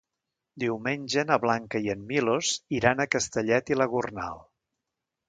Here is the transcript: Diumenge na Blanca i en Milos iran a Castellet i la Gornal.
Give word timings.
Diumenge 0.61 1.25
na 1.31 1.37
Blanca 1.43 1.81
i 1.87 1.91
en 1.95 2.01
Milos 2.11 2.53
iran 2.79 3.05
a 3.05 3.07
Castellet 3.17 3.71
i 3.75 3.79
la 3.83 3.89
Gornal. 3.93 4.41